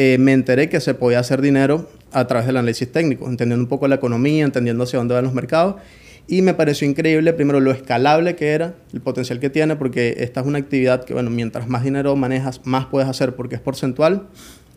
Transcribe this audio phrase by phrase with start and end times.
[0.00, 3.68] eh, me enteré que se podía hacer dinero a través del análisis técnico, entendiendo un
[3.68, 5.74] poco la economía, entendiendo hacia dónde van los mercados.
[6.28, 10.42] Y me pareció increíble, primero, lo escalable que era, el potencial que tiene, porque esta
[10.42, 14.28] es una actividad que, bueno, mientras más dinero manejas, más puedes hacer porque es porcentual.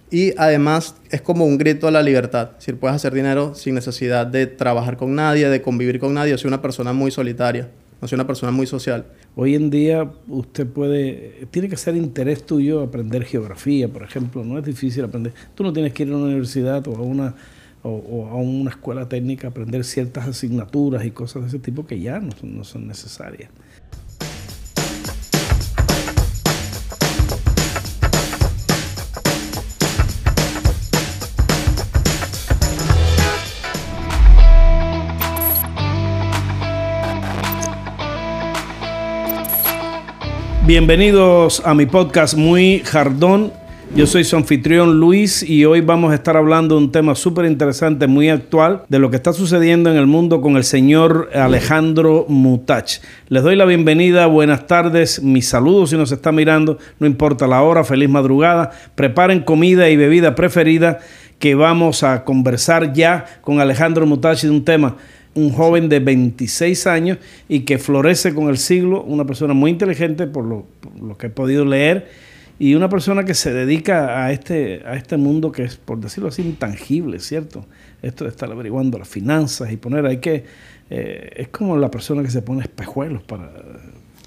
[0.09, 2.53] Y además es como un grito a la libertad.
[2.53, 6.35] Es decir, puedes hacer dinero sin necesidad de trabajar con nadie, de convivir con nadie.
[6.39, 7.69] Soy una persona muy solitaria,
[8.01, 9.05] no una persona muy social.
[9.35, 14.43] Hoy en día usted puede, tiene que ser interés tuyo aprender geografía, por ejemplo.
[14.43, 15.33] No es difícil aprender.
[15.53, 17.35] Tú no tienes que ir a una universidad o a una,
[17.83, 21.99] o, a una escuela técnica a aprender ciertas asignaturas y cosas de ese tipo que
[21.99, 23.51] ya no son necesarias.
[40.71, 43.51] Bienvenidos a mi podcast Muy Jardón.
[43.93, 47.43] Yo soy su anfitrión Luis y hoy vamos a estar hablando de un tema súper
[47.43, 52.25] interesante, muy actual, de lo que está sucediendo en el mundo con el señor Alejandro
[52.29, 53.01] Mutach.
[53.27, 57.61] Les doy la bienvenida, buenas tardes, mis saludos si nos está mirando, no importa la
[57.63, 58.71] hora, feliz madrugada.
[58.95, 60.99] Preparen comida y bebida preferida
[61.37, 64.95] que vamos a conversar ya con Alejandro Mutach de un tema
[65.33, 70.27] un joven de 26 años y que florece con el siglo, una persona muy inteligente
[70.27, 70.65] por lo,
[71.17, 72.09] que he podido leer
[72.59, 76.29] y una persona que se dedica a este, a este mundo que es, por decirlo
[76.29, 77.65] así, intangible, ¿cierto?
[78.01, 80.43] Esto de estar averiguando las finanzas y poner, hay que,
[80.89, 83.51] eh, es como la persona que se pone espejuelos para,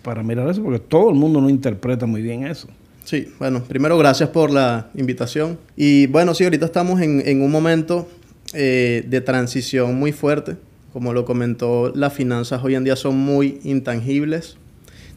[0.03, 2.69] para mirar eso, porque todo el mundo no interpreta muy bien eso.
[3.05, 5.59] Sí, bueno, primero gracias por la invitación.
[5.77, 8.09] Y bueno, sí, ahorita estamos en, un momento
[8.55, 10.57] eh, de transición muy fuerte
[10.95, 14.57] como lo comentó, las finanzas hoy en día son muy intangibles.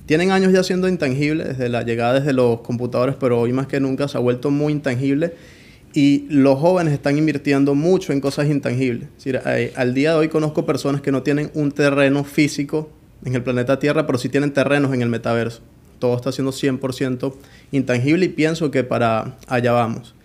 [0.07, 3.79] Tienen años ya siendo intangibles desde la llegada desde los computadores, pero hoy más que
[3.79, 5.35] nunca se ha vuelto muy intangible
[5.93, 9.07] y los jóvenes están invirtiendo mucho en cosas intangibles.
[9.75, 12.89] al día de hoy conozco personas que no tienen un terreno físico
[13.23, 15.61] en el planeta Tierra, pero sí tienen terrenos en el metaverso.
[15.99, 17.35] Todo está siendo 100%
[17.71, 20.15] intangible y pienso que para allá vamos.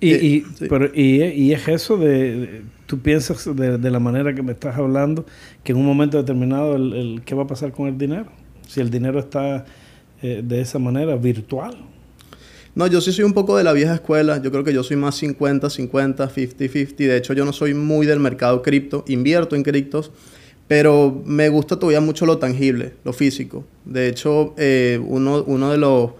[0.00, 4.76] Y, y, pero, y, es eso de, tú piensas de, la manera que me estás
[4.76, 5.24] hablando,
[5.62, 8.26] que en un momento determinado, el, ¿qué va a pasar con el dinero?
[8.66, 9.64] Si el dinero está
[10.22, 11.76] eh, de esa manera, virtual.
[12.74, 14.42] No, yo sí soy un poco de la vieja escuela.
[14.42, 16.94] Yo creo que yo soy más 50, 50, 50, 50.
[17.04, 19.04] De hecho, yo no soy muy del mercado cripto.
[19.06, 20.10] Invierto en criptos,
[20.66, 23.64] pero me gusta todavía mucho lo tangible, lo físico.
[23.84, 26.10] De hecho, eh, uno, uno de los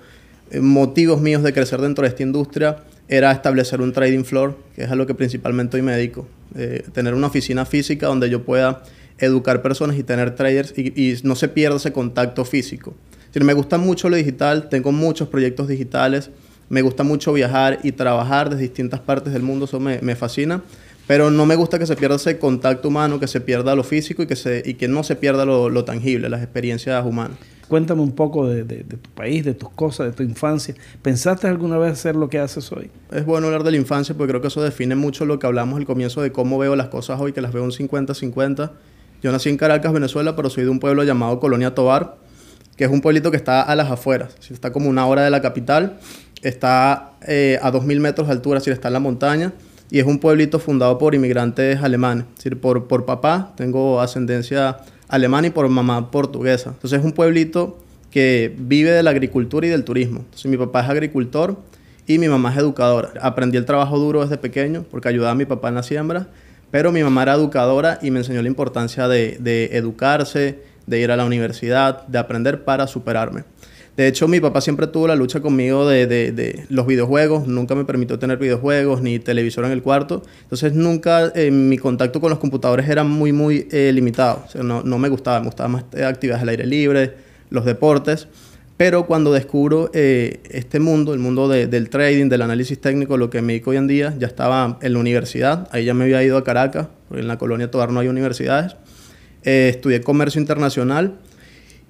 [0.53, 4.85] eh, motivos míos de crecer dentro de esta industria era establecer un trading floor, que
[4.85, 6.29] es a lo que principalmente hoy me dedico.
[6.55, 8.85] Eh, tener una oficina física donde yo pueda
[9.19, 12.95] educar personas y tener traders y, no se pierda ese contacto físico.
[13.35, 16.31] Si me gusta mucho lo digital, tengo muchos proyectos digitales,
[16.69, 20.63] me gusta mucho viajar y trabajar desde distintas partes del mundo, eso me, me fascina,
[21.11, 24.23] pero no me gusta que se pierda ese contacto humano, que se pierda lo físico
[24.23, 27.37] y que, se, y que no se pierda lo, lo tangible, las experiencias humanas.
[27.67, 30.77] Cuéntame un poco de, tu país, de tus cosas, de tu infancia.
[31.03, 32.93] ¿Pensaste alguna vez hacer lo que haces hoy?
[33.11, 35.81] Es bueno hablar de la infancia porque creo que eso define mucho lo que hablamos
[35.81, 38.71] al comienzo de cómo veo las cosas hoy, que las veo un 50-50.
[39.21, 42.19] Yo nací en Caracas, Venezuela, pero soy de un pueblo llamado Colonia Tobar,
[42.77, 44.37] que es un pueblito que está a las afueras.
[44.49, 45.99] Está como una hora de la capital,
[46.41, 49.53] está eh, a 2.000 metros de altura, si está en la montaña
[49.91, 52.27] y es un pueblito fundado por inmigrantes alemanes.
[52.31, 54.79] Es decir, por, por papá tengo ascendencia
[55.09, 56.71] alemana y por mamá portuguesa.
[56.71, 57.79] Entonces es un pueblito
[58.11, 60.21] que vive de la agricultura y del turismo.
[60.21, 61.59] Entonces mi papá es agricultor
[62.07, 63.13] y mi mamá es educadora.
[63.21, 66.29] Aprendí el trabajo duro desde pequeño porque ayudaba a mi papá en la siembra,
[66.71, 71.11] pero mi mamá era educadora y me enseñó la importancia de, de educarse, de ir
[71.11, 73.45] a la universidad, de aprender para superarme.
[74.01, 77.85] De hecho, mi papá siempre tuvo la lucha conmigo de, de, los videojuegos, nunca me
[77.85, 82.39] permitió tener videojuegos ni televisor en el cuarto, entonces nunca eh, mi contacto con los
[82.39, 85.85] computadores era muy, muy eh, limitado, o sea, no, no, me gustaba, me gustaban más
[85.93, 87.13] eh, actividades al aire libre,
[87.51, 88.27] los deportes,
[88.79, 93.53] pero cuando descubro este mundo, el mundo del trading, del análisis técnico, lo que me
[93.53, 96.45] dedico hoy en día, ya estaba en la universidad, ahí ya me había ido a
[96.45, 98.77] Caracas, porque en la colonia Tobar no hay universidades,
[99.43, 101.19] estudié comercio internacional,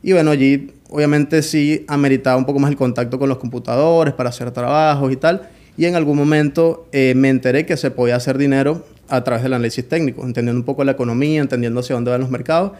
[0.02, 4.30] y bueno, allí obviamente sí ameritaba un poco más el contacto con los computadores para
[4.30, 5.48] hacer trabajos y tal.
[5.76, 9.54] Y en algún momento eh, me enteré que se podía hacer dinero a través del
[9.54, 12.72] análisis técnico, entendiendo un poco la economía, entendiendo hacia dónde van los mercados.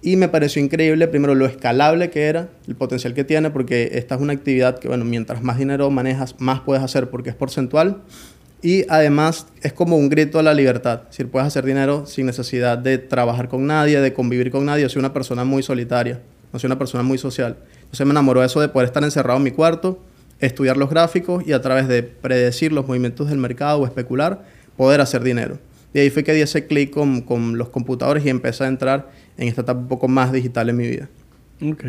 [0.00, 4.14] Y me pareció increíble, primero, lo escalable que era, el potencial que tiene, porque esta
[4.14, 8.02] es una actividad que, bueno, mientras más dinero manejas, más puedes hacer porque es porcentual.
[8.62, 11.02] Y además es como un grito a la libertad.
[11.04, 14.88] Es decir, puedes hacer dinero sin necesidad de trabajar con nadie, de convivir con nadie.
[14.88, 16.20] Soy una persona muy solitaria
[16.52, 17.56] no soy una persona muy social.
[17.82, 19.98] Entonces me enamoró eso de poder estar encerrado en mi cuarto,
[20.40, 24.44] estudiar los gráficos y a través de predecir los movimientos del mercado o especular,
[24.76, 25.58] poder hacer dinero.
[25.94, 29.10] Y ahí fue que di ese clic con, con, los computadores y empecé a entrar
[29.36, 31.08] en esta etapa un poco más digital en mi vida.
[31.62, 31.84] Ok.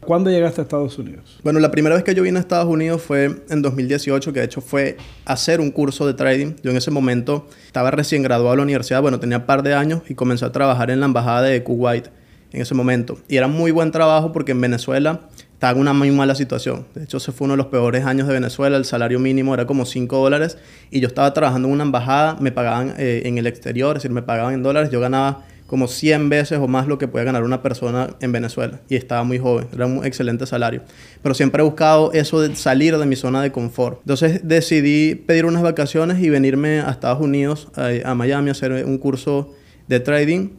[0.00, 1.40] ¿Cuándo llegaste a Estados Unidos?
[1.42, 4.46] Bueno, la primera vez que yo vine a Estados Unidos fue en 2018, que de
[4.46, 6.54] hecho fue hacer un curso de trading.
[6.62, 9.74] Yo en ese momento estaba recién graduado de la universidad, bueno, tenía un par de
[9.74, 12.08] años y comencé a trabajar en la embajada de Kuwait
[12.54, 13.18] en ese momento.
[13.28, 15.22] Y era muy buen trabajo porque en Venezuela
[15.52, 16.86] estaba en una muy mala situación.
[16.94, 18.76] De hecho, ese fue uno de los peores años de Venezuela.
[18.76, 20.58] El salario mínimo era como 5 dólares
[20.90, 24.14] y yo estaba trabajando en una embajada, me pagaban eh, en el exterior, es decir,
[24.14, 24.90] me pagaban en dólares.
[24.90, 28.80] Yo ganaba como 100 veces o más lo que puede ganar una persona en Venezuela.
[28.88, 30.82] Y estaba muy joven, era un excelente salario.
[31.22, 34.00] Pero siempre he buscado eso de salir de mi zona de confort.
[34.00, 38.98] Entonces decidí pedir unas vacaciones y venirme a Estados Unidos, a, Miami, a hacer un
[38.98, 39.54] curso
[39.88, 40.50] de trading.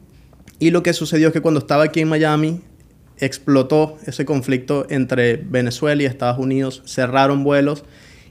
[0.59, 2.61] Y lo que sucedió es que cuando estaba aquí en Miami,
[3.17, 7.83] explotó ese conflicto entre Venezuela y Estados Unidos, cerraron vuelos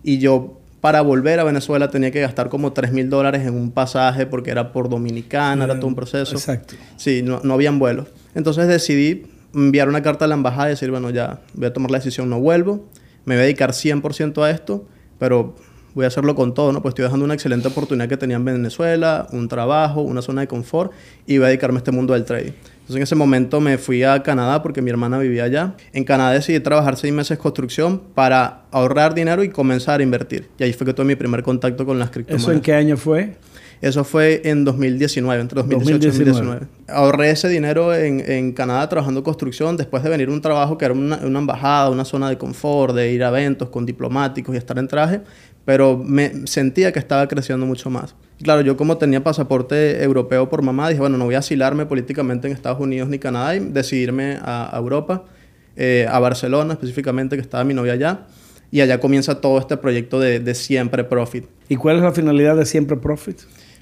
[0.03, 3.71] y yo para volver a Venezuela tenía que gastar como 3 mil dólares en un
[3.71, 6.35] pasaje porque era por Dominicana, era todo un proceso.
[6.35, 6.75] Exacto.
[6.97, 8.09] Sí, no, no habían vuelos.
[8.35, 11.91] Entonces decidí enviar una carta a la embajada y decir, bueno, ya voy a tomar
[11.91, 12.87] la decisión, no vuelvo,
[13.25, 14.87] me voy a dedicar 100% a esto,
[15.19, 15.55] pero
[15.95, 16.83] voy a hacerlo con todo, ¿no?
[16.83, 20.49] Pues estoy dejando una excelente oportunidad que tenía en Venezuela, un trabajo, una zona de
[20.49, 20.93] confort
[21.27, 22.53] y voy a dedicarme a este mundo del trading.
[22.85, 25.75] Entonces en ese momento me fui a Canadá porque mi hermana vivía allá.
[25.93, 30.51] En Canadá decidí trabajar seis meses construcción para ahorrar dinero y comenzar a invertir.
[30.59, 32.43] Y ahí fue que tuve mi primer contacto con las criptomonedas.
[32.43, 33.37] ¿Eso en qué año fue?
[33.81, 36.67] Eso fue en 2019, entre 2018 y 2019.
[36.89, 40.95] Ahorré ese dinero en, en, Canadá trabajando construcción después de venir un trabajo que era
[40.95, 44.79] una, una, embajada, una zona de confort, de ir a eventos con diplomáticos y estar
[44.79, 45.21] en traje
[45.65, 48.15] pero me sentía que estaba creciendo mucho más.
[48.43, 52.47] claro, yo como tenía pasaporte europeo por mamá, dije, bueno, no voy a asilarme políticamente
[52.47, 55.25] en Estados Unidos ni Canadá y decidirme a, Europa,
[55.77, 58.27] eh, a Barcelona específicamente, que estaba mi novia allá.
[58.71, 61.45] Y allá comienza todo este proyecto de, de Siempre Profit.
[61.69, 63.39] ¿Y cuál es la finalidad de Siempre Profit?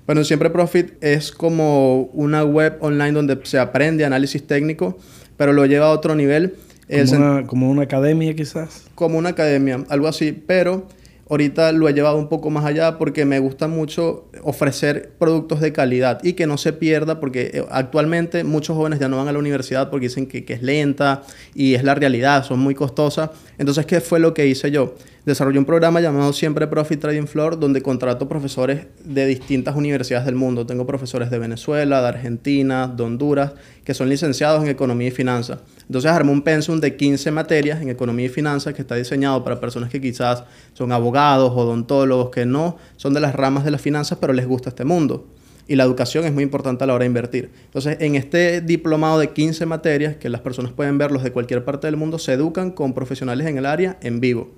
[0.07, 4.99] Bueno, Siempre Profit es como una web online donde se aprende análisis técnico,
[5.37, 6.57] pero lo lleva a otro nivel.
[6.89, 8.85] Como, una, como una academia quizás.
[8.95, 10.87] Como una academia, algo así, pero
[11.33, 15.73] Ahorita lo he llevado un poco más allá porque me gusta mucho ofrecer productos de
[15.73, 19.33] calidad y que no se pierda porque eh, actualmente muchos jóvenes ya no van a
[19.33, 21.23] la universidad porque dicen que, que es lenta
[21.55, 23.31] y es la realidad, son muy costosas.
[23.57, 24.95] Entonces, ¿qué fue lo que hice yo?
[25.25, 30.35] Desarrollé un programa llamado Siempre Profit Trading Floor, donde contrato profesores de distintas universidades del
[30.35, 30.67] mundo.
[30.67, 33.53] Tengo profesores de Venezuela, de Argentina, de Honduras,
[33.85, 35.61] que son licenciados en Economía y Finanzas.
[35.87, 39.61] Entonces armé un pensum de 15 materias en Economía y Finanzas que está diseñado para
[39.61, 40.43] personas que quizás
[40.73, 44.71] son abogados, odontólogos, que no son de las ramas de las finanzas, pero les gusta
[44.71, 45.29] este mundo
[45.69, 47.51] y la educación es muy importante a la hora de invertir.
[47.67, 51.87] Entonces, en este diplomado de 15 materias, que las personas pueden verlos de cualquier parte
[51.87, 54.51] del mundo, se educan con profesionales en el área en vivo.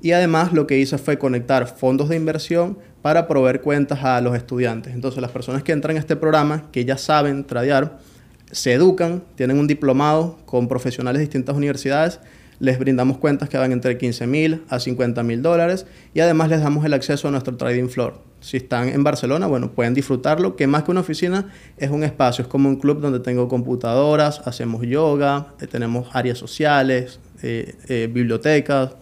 [0.00, 4.36] Y además lo que hice fue conectar fondos de inversión para proveer cuentas a los
[4.36, 4.94] estudiantes.
[4.94, 7.98] Entonces las personas que entran en este programa, que ya saben tradear,
[8.50, 12.20] se educan, tienen un diplomado con profesionales de distintas universidades,
[12.58, 16.60] les brindamos cuentas que van entre 15 mil a 50 mil dólares y además les
[16.60, 18.18] damos el acceso a nuestro trading floor.
[18.40, 22.42] Si están en Barcelona, bueno, pueden disfrutarlo, que más que una oficina es un espacio,
[22.42, 28.08] es como un club donde tengo computadoras, hacemos yoga, eh, tenemos áreas sociales, eh, eh,
[28.12, 28.92] bibliotecas,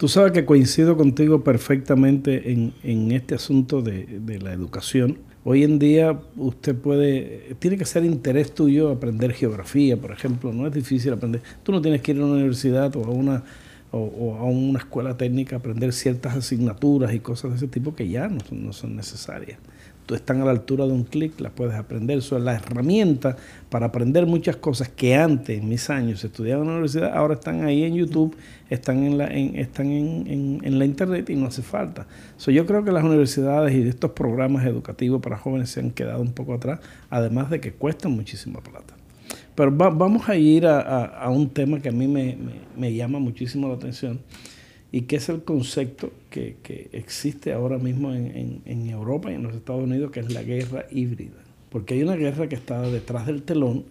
[0.00, 5.18] Tú sabes que coincido contigo perfectamente en, este asunto de, la educación.
[5.44, 10.66] Hoy en día usted puede, tiene que ser interés tuyo aprender geografía, por ejemplo, no
[10.66, 11.42] es difícil aprender.
[11.62, 13.44] Tú no tienes que ir a una universidad o a una,
[13.90, 18.08] o, a una escuela técnica a aprender ciertas asignaturas y cosas de ese tipo que
[18.08, 19.58] ya no, no son necesarias
[20.14, 22.18] están a la altura de un clic, las puedes aprender.
[22.18, 23.36] Eso es la herramienta
[23.68, 27.64] para aprender muchas cosas que antes, en mis años, estudiaba en la universidad, ahora están
[27.64, 28.36] ahí en YouTube,
[28.68, 32.06] están en la, están en, la internet y no hace falta.
[32.46, 36.32] yo creo que las universidades y estos programas educativos para jóvenes se han quedado un
[36.32, 38.94] poco atrás, además de que cuestan muchísima plata.
[39.54, 44.20] Pero vamos a ir a, un tema que a mí me llama muchísimo la atención
[44.92, 49.84] y qué es el concepto que, existe ahora mismo en, Europa y en los Estados
[49.84, 51.36] Unidos, que es la guerra híbrida.
[51.68, 53.84] Porque hay una guerra que está detrás del telón,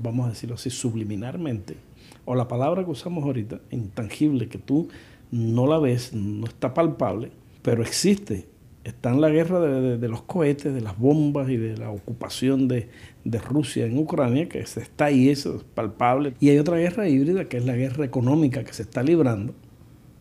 [0.00, 1.76] vamos a decirlo así, subliminarmente,
[2.24, 4.88] o la palabra que usamos ahorita, intangible, que tú
[5.30, 7.30] no la ves, no está palpable,
[7.62, 8.46] pero existe.
[8.84, 12.88] Está en la guerra de, los cohetes, de las bombas y de la ocupación de,
[13.24, 16.34] de Rusia en Ucrania, que está ahí, eso es palpable.
[16.38, 19.54] Y hay otra guerra híbrida, que es la guerra económica que se está librando,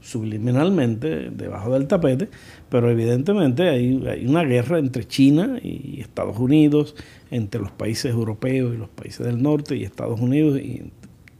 [0.05, 2.29] subliminalmente debajo del tapete,
[2.69, 6.95] pero evidentemente hay, hay, una guerra entre China y Estados Unidos,
[7.31, 10.91] entre los países europeos y los países del norte y Estados Unidos, y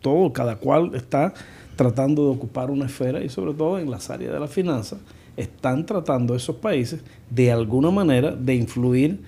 [0.01, 1.34] todo, cada cual está
[1.75, 4.98] tratando de ocupar una esfera y sobre todo en las áreas de la finanza,
[5.38, 9.19] están tratando esos países de alguna manera de influir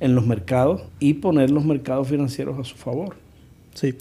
[0.00, 3.16] en los mercados y poner los mercados financieros a su favor.
[3.74, 3.94] Sí.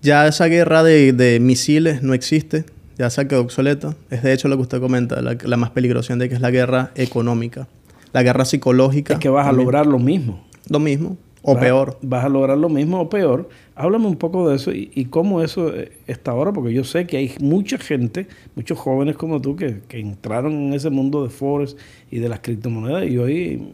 [0.00, 2.64] Ya esa guerra de, misiles no existe,
[3.02, 3.96] ya se ha quedado obsoleta.
[4.10, 6.92] Es de hecho lo que usted comenta, la, más peligrosa de que es la guerra
[6.94, 7.66] económica.
[8.12, 9.14] La guerra psicológica.
[9.14, 10.44] Es que vas a lograr lo mismo.
[10.68, 11.16] Lo mismo.
[11.42, 11.98] O peor.
[12.02, 13.48] Vas a lograr lo mismo o peor.
[13.74, 17.16] Háblame un poco de eso y, cómo eso eh, está ahora, porque yo sé que
[17.16, 21.76] hay mucha gente, muchos jóvenes como tú, que, que entraron en ese mundo de Forex
[22.08, 23.72] y de las criptomonedas y hoy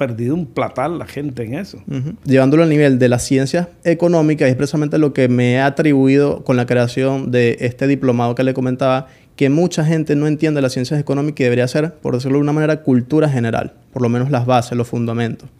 [0.00, 1.78] perdido un platal la gente en eso.
[2.24, 6.56] Llevándolo al nivel de la ciencia económica, es precisamente lo que me ha atribuido con
[6.56, 10.98] la creación de este diplomado que le comentaba, que mucha gente no entiende las ciencias
[10.98, 14.46] económicas y debería ser, por decirlo de una manera, cultura general, por lo menos las
[14.46, 15.50] bases, los fundamentos.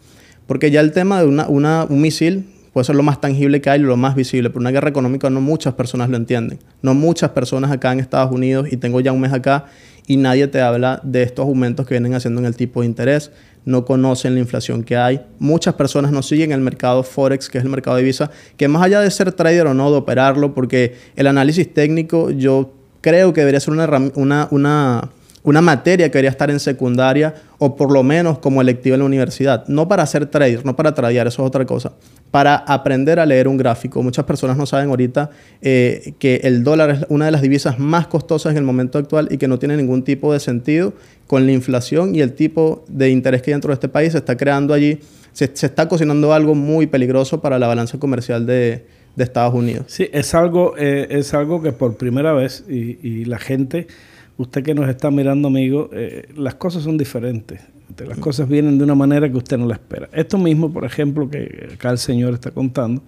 [0.47, 3.77] Porque ya el tema de una, un misil puede ser lo más tangible que hay,
[3.77, 6.57] lo más visible, pero una guerra económica no muchas personas lo entienden.
[6.81, 9.65] No muchas personas acá en Estados Unidos, y tengo ya un mes acá,
[10.07, 13.31] y nadie te habla de estos aumentos que vienen haciendo en el tipo de interés,
[13.65, 15.21] no conocen la inflación que hay.
[15.39, 18.83] Muchas personas no siguen el mercado Forex, que es el mercado de divisa, que más
[18.83, 23.41] allá de ser trader o no, de operarlo, porque el análisis técnico yo creo que
[23.41, 25.09] debería ser una,
[25.43, 29.05] una materia que debería estar en secundaria o por lo menos como electiva en la
[29.05, 29.67] universidad.
[29.67, 31.93] No para hacer trader, no para tradear, eso es otra cosa.
[32.29, 34.03] Para aprender a leer un gráfico.
[34.03, 35.31] Muchas personas no saben ahorita
[35.61, 39.27] eh, que el dólar es una de las divisas más costosas en el momento actual
[39.31, 40.93] y que no tiene ningún tipo de sentido
[41.27, 44.11] con la inflación y el tipo de interés que dentro de este país.
[44.11, 44.99] Se está creando allí,
[45.33, 48.85] se, está cocinando algo muy peligroso para la balanza comercial de,
[49.17, 49.85] Estados Unidos.
[49.87, 53.85] Sí, es algo, eh, es algo que por primera vez y la gente
[54.37, 57.61] usted que nos está mirando, amigo, eh, las cosas son diferentes.
[58.07, 60.09] Las cosas vienen de una manera que usted no la espera.
[60.13, 63.03] Esto mismo, por ejemplo, que acá el Señor está contando,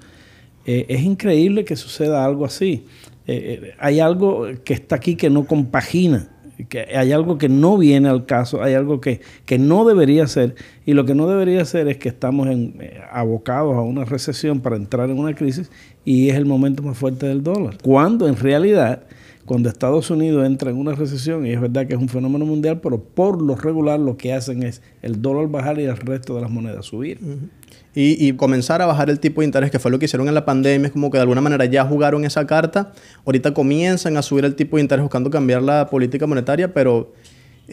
[0.66, 2.86] eh, es increíble que suceda algo así.
[3.26, 6.28] Eh, hay algo que está aquí que no compagina,
[6.68, 10.56] que hay algo que no viene al caso, hay algo que, que no debería ser.
[10.86, 12.50] Y lo que no debería ser es que estamos
[13.12, 15.72] abocados a una recesión para entrar en una crisis
[16.04, 17.78] y es el momento más fuerte del dólar.
[17.82, 19.04] Cuando en realidad
[19.46, 22.80] cuando Estados Unidos entra en una recesión, y es verdad que es un fenómeno mundial,
[22.82, 26.42] pero por lo regular lo que hacen es el dólar bajar y el resto de
[26.42, 27.20] las monedas subir.
[27.96, 30.46] y, comenzar a bajar el tipo de interés, que fue lo que hicieron en la
[30.46, 32.94] pandemia, es como que de alguna manera ya jugaron esa carta,
[33.26, 37.14] ahorita comienzan a subir el tipo de interés buscando cambiar la política monetaria, pero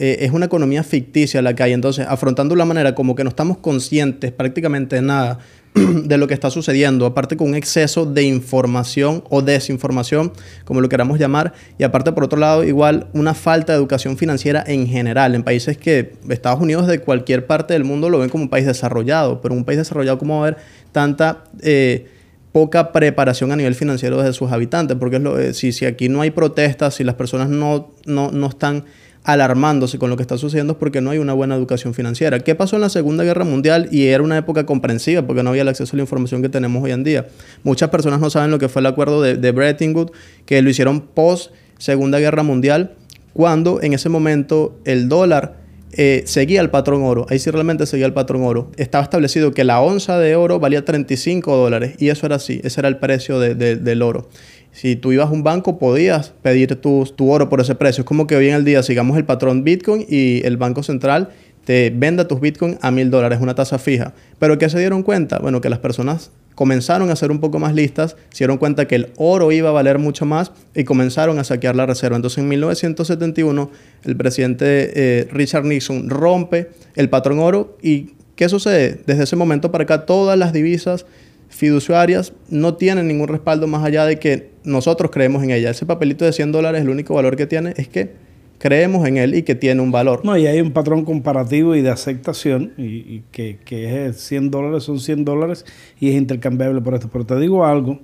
[0.03, 1.73] eh, es una economía ficticia la que hay.
[1.73, 5.37] Entonces, afrontando la manera como que no estamos conscientes prácticamente de nada
[5.75, 10.33] de lo que está sucediendo, aparte con un exceso de información o desinformación,
[10.65, 14.63] como lo queramos llamar, y aparte por otro lado igual una falta de educación financiera
[14.65, 18.45] en general, en países que Estados Unidos de cualquier parte del mundo lo ven como
[18.45, 20.57] un país desarrollado, pero un país desarrollado como va a haber
[20.91, 21.43] tanta...
[21.61, 22.07] Eh,
[22.51, 26.31] poca preparación a nivel financiero de sus habitantes, porque eh, si, si aquí no hay
[26.31, 28.83] protestas, si las personas no, no, no están
[29.23, 32.39] alarmándose con lo que está sucediendo es porque no hay una buena educación financiera.
[32.39, 33.87] ¿Qué pasó en la Segunda Guerra Mundial?
[33.91, 36.83] Y era una época comprensiva porque no había el acceso a la información que tenemos
[36.83, 37.27] hoy en día.
[37.63, 40.11] Muchas personas no saben lo que fue el acuerdo de, de Bretton Woods,
[40.45, 42.95] que lo hicieron post Segunda Guerra Mundial,
[43.33, 45.61] cuando en ese momento el dólar
[45.93, 47.25] eh, seguía el patrón oro.
[47.29, 48.71] Ahí sí realmente seguía el patrón oro.
[48.77, 52.81] Estaba establecido que la onza de oro valía 35 dólares y eso era así, ese
[52.81, 54.29] era el precio del oro.
[54.71, 58.01] Si tú ibas a un banco, podías pedir tu, tu oro por ese precio.
[58.01, 61.29] Es como que hoy en el día sigamos el patrón Bitcoin y el Banco Central
[61.65, 64.13] te venda tus Bitcoin a mil dólares, una tasa fija.
[64.39, 65.39] Pero ¿qué se dieron cuenta?
[65.39, 68.95] Bueno, que las personas comenzaron a ser un poco más listas, se dieron cuenta que
[68.95, 72.15] el oro iba a valer mucho más y comenzaron a saquear la reserva.
[72.15, 73.71] Entonces en 1971
[74.03, 79.01] el presidente eh, Richard Nixon rompe el patrón oro y ¿qué sucede?
[79.05, 81.05] Desde ese momento para acá todas las divisas
[81.51, 85.69] fiduciarias no tienen ningún respaldo más allá de que nosotros creemos en ella.
[85.69, 88.13] Ese papelito de 100 dólares, el único valor que tiene es que
[88.57, 90.21] creemos en él y que tiene un valor.
[90.23, 94.83] No, y hay un patrón comparativo y de aceptación, y, que, que, es 100 dólares,
[94.83, 95.65] son 100 dólares,
[95.99, 97.09] y es intercambiable por esto.
[97.11, 97.99] Pero te digo algo,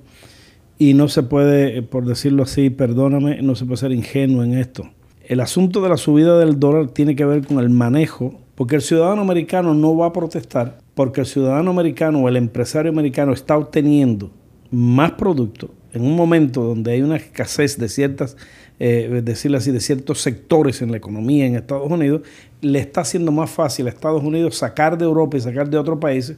[0.78, 4.90] y no se puede, por decirlo así, perdóname, no se puede ser ingenuo en esto.
[5.26, 8.82] El asunto de la subida del dólar tiene que ver con el manejo, porque el
[8.82, 13.56] ciudadano americano no va a protestar porque el ciudadano americano o el empresario americano está
[13.56, 14.32] obteniendo
[14.72, 18.36] más producto en un momento donde hay una escasez de ciertas,
[18.80, 22.24] eh, decirlo así, de ciertos sectores en la economía en Estados Unidos,
[22.62, 26.00] le está haciendo más fácil a Estados Unidos sacar de Europa y sacar de otros
[26.00, 26.38] países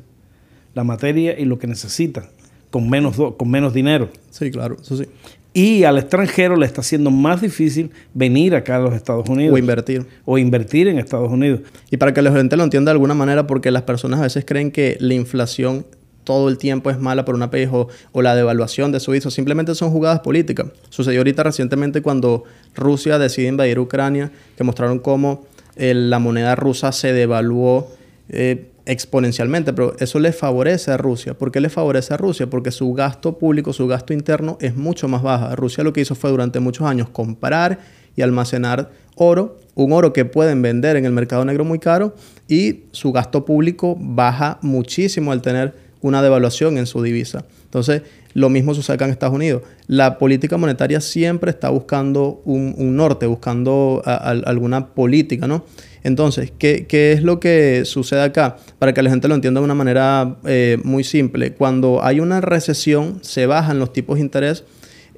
[0.76, 2.30] la materia y lo que necesita
[2.70, 4.10] con menos, con menos dinero.
[4.30, 5.06] Sí, claro, eso sí.
[5.54, 9.56] Y al extranjero le está haciendo más difícil venir acá a los Estados Unidos.
[9.56, 10.06] O invertir.
[10.26, 11.62] O invertir en Estados Unidos.
[11.90, 14.46] Y para que la gente lo entienda de alguna manera, porque las personas a veces
[14.46, 15.86] creen que la inflación
[16.24, 17.88] todo el tiempo es mala por una país o,
[18.22, 19.32] la devaluación de su hijo.
[19.32, 20.68] Simplemente son jugadas políticas.
[20.90, 22.44] Sucedió ahorita recientemente cuando
[22.76, 27.92] Rusia decide invadir Ucrania, que mostraron cómo eh, la moneda rusa se devaluó
[28.30, 31.36] eh, exponencialmente, pero eso le favorece a Rusia.
[31.36, 32.50] ¿Por qué le favorece a Rusia?
[32.50, 35.56] Porque su gasto público, su gasto interno es mucho más baja.
[35.56, 37.80] Rusia lo que hizo fue durante muchos años comprar
[38.16, 42.16] y almacenar oro, un oro que pueden vender en el mercado negro muy caro
[42.48, 47.46] y su gasto público baja muchísimo al tener una devaluación en su divisa.
[47.66, 48.02] Entonces,
[48.34, 49.62] lo mismo sucede en Estados Unidos.
[49.86, 55.64] La política monetaria siempre está buscando un, norte, buscando alguna política, ¿no?
[56.04, 58.58] Entonces, ¿qué, es lo que sucede acá?
[58.78, 61.54] Para que la gente lo entienda de una manera eh, muy simple.
[61.54, 64.64] Cuando hay una recesión, se bajan los tipos de interés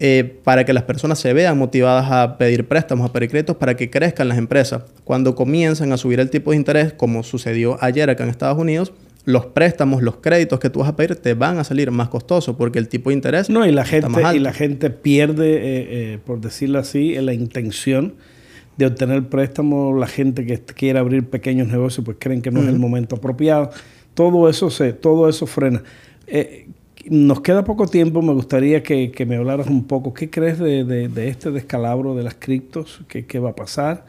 [0.03, 3.75] eh, para que las personas se vean motivadas a pedir préstamos, a pedir créditos, para
[3.75, 4.81] que crezcan las empresas.
[5.03, 8.93] Cuando comienzan a subir el tipo de interés, como sucedió ayer acá en Estados Unidos,
[9.25, 12.55] los préstamos, los créditos que tú vas a pedir te van a salir más costosos
[12.55, 15.61] porque el tipo de interés no y la gente y la gente pierde eh,
[16.13, 18.15] eh, por decirlo así la intención
[18.81, 22.67] de obtener préstamos la gente que quiere abrir pequeños negocios pues creen que no es
[22.67, 23.71] el momento apropiado
[24.13, 25.83] todo eso se todo eso frena
[27.09, 30.13] nos queda poco tiempo, me gustaría que, me hablaras un poco.
[30.13, 33.01] ¿Qué crees de, este descalabro de las criptos?
[33.07, 34.05] ¿Qué, va a pasar?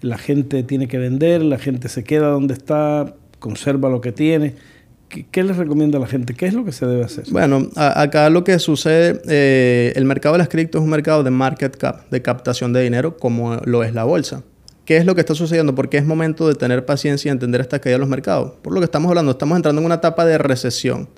[0.00, 4.54] La gente tiene que vender, la gente se queda donde está, conserva lo que tiene.
[5.08, 6.34] ¿Qué, les recomienda a la gente?
[6.34, 7.24] ¿Qué es lo que se debe hacer?
[7.30, 11.30] Bueno, acá lo que sucede, eh, el mercado de las criptos es un mercado de
[11.30, 14.42] market cap, de captación de dinero, como lo es la bolsa.
[14.84, 15.74] ¿Qué es lo que está sucediendo?
[15.74, 18.52] Porque es momento de tener paciencia y entender esta caída de los mercados.
[18.62, 21.08] Por lo que estamos hablando, estamos entrando en una etapa de recesión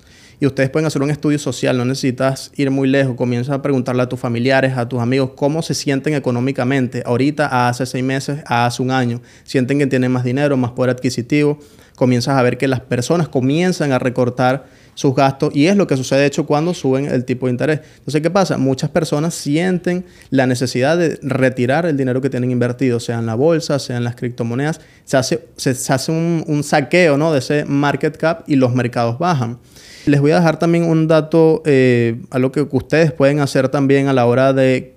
[0.41, 4.03] y ustedes pueden hacer un estudio social, no necesitas ir muy lejos, comienza a preguntarle
[4.03, 8.83] a tus familiares, a tus amigos, cómo se sienten económicamente, ahorita, hace seis meses, hace
[8.83, 11.59] un año, sienten que tienen más dinero, más poder adquisitivo,
[11.99, 15.97] comienzas a ver que las personas comienzan a recortar sus gastos y es lo que
[15.97, 17.81] sucede de hecho cuando suben el tipo de interés.
[17.99, 18.57] Entonces, ¿qué pasa?
[18.57, 23.35] Muchas personas sienten la necesidad de retirar el dinero que tienen invertido, sea en la
[23.35, 24.81] bolsa, sea en las criptomonedas.
[25.05, 27.33] Se hace, se, hace un, un, saqueo ¿no?
[27.33, 29.59] de ese market cap y los mercados bajan.
[30.09, 34.15] Les voy a dejar también un dato, eh, algo que ustedes pueden hacer también a
[34.15, 34.95] la hora de,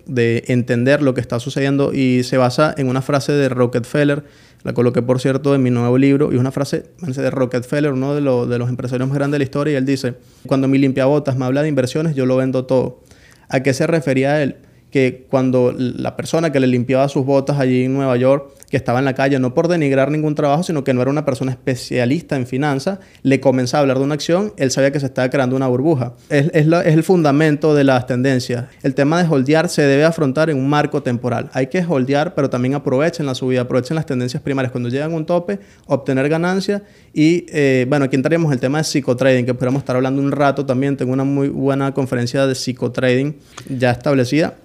[0.47, 4.23] entender lo que está sucediendo y se basa en una frase de Rockefeller,
[4.63, 8.13] la coloqué por cierto en mi nuevo libro, y es una frase de Rockefeller, uno
[8.13, 11.37] de, de los empresarios más grandes de la historia, y él dice, cuando mi limpiabotas
[11.37, 13.01] me habla de inversiones, yo lo vendo todo.
[13.49, 14.57] ¿A qué se refería él?
[14.91, 18.99] Que cuando la persona que le limpiaba sus botas allí en Nueva York que estaba
[18.99, 22.37] en la calle, no por denigrar ningún trabajo, sino que no era una persona especialista
[22.37, 25.57] en finanzas, le comenzaba a hablar de una acción, él sabía que se estaba creando
[25.57, 26.13] una burbuja.
[26.29, 28.65] Es, es, el fundamento de las tendencias.
[28.81, 31.49] El tema de holdear se debe afrontar en un marco temporal.
[31.51, 34.71] Hay que holdear, pero también aprovechen la subida, aprovechen las tendencias primarias.
[34.71, 36.81] Cuando llegan a un tope, obtener ganancias.
[37.13, 40.65] Y eh, bueno, aquí entraríamos el tema de psicotrading, que podríamos estar hablando un rato
[40.65, 40.95] también.
[40.95, 43.35] Tengo una muy buena conferencia de psicotrading
[43.67, 44.55] ya establecida,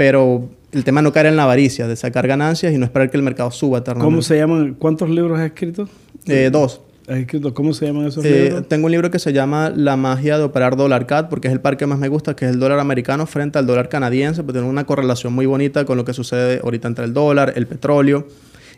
[0.00, 3.18] pero el tema no caer en la avaricia, de sacar ganancias y no esperar que
[3.18, 4.10] el mercado suba eternamente.
[4.10, 4.72] ¿Cómo se llaman?
[4.78, 5.90] ¿Cuántos libros has escrito?
[6.24, 6.80] Eh, dos.
[7.06, 7.52] ¿Has escrito?
[7.52, 8.66] ¿Cómo se llaman esos eh, libros?
[8.66, 11.60] Tengo un libro que se llama La magia de operar dólar CAD, porque es el
[11.60, 14.54] par que más me gusta, que es el dólar americano frente al dólar canadiense, porque
[14.54, 18.26] tiene una correlación muy bonita con lo que sucede ahorita entre el dólar, el petróleo.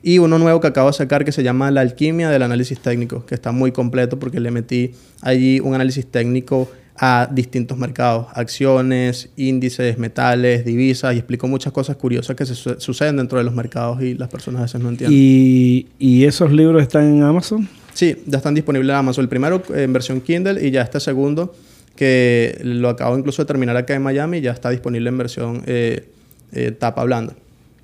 [0.02, 3.24] Y uno nuevo que acabo de sacar que se llama La alquimia del análisis técnico,
[3.26, 9.30] que está muy completo porque le metí allí un análisis técnico a distintos mercados, acciones,
[9.36, 14.02] índices, metales, divisas, y explico muchas cosas curiosas que se suceden dentro de los mercados
[14.02, 15.18] y las personas a veces no entienden.
[15.18, 17.68] ¿Y, esos libros están en Amazon?
[17.94, 19.24] Sí, ya están disponibles en Amazon.
[19.24, 21.54] El primero en versión Kindle y ya este segundo,
[21.96, 26.08] que lo acabo incluso de terminar acá en Miami, ya está disponible en versión eh,
[26.52, 27.34] eh, tapa blanda.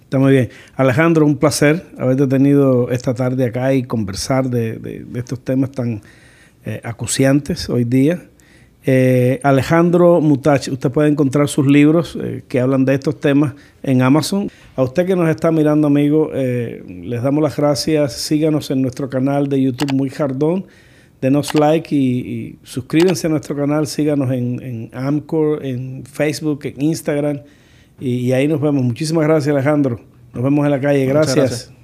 [0.02, 0.48] Está muy bien.
[0.76, 6.00] Alejandro, un placer haberte tenido esta tarde acá y conversar de, estos temas tan
[6.64, 8.22] eh, acuciantes hoy día.
[8.90, 14.00] Eh, Alejandro Mutach, usted puede encontrar sus libros eh, que hablan de estos temas en
[14.00, 14.50] Amazon.
[14.76, 18.14] A usted que nos está mirando, amigo, eh, les damos las gracias.
[18.14, 20.64] Síganos en nuestro canal de YouTube Muy Jardón.
[21.20, 23.86] Denos like y, suscríbanse a nuestro canal.
[23.86, 27.40] Síganos en, en Amcor, en Facebook, en Instagram.
[28.00, 28.82] Y, ahí nos vemos.
[28.82, 30.00] Muchísimas gracias, Alejandro.
[30.32, 31.04] Nos vemos en la calle.
[31.04, 31.77] gracias.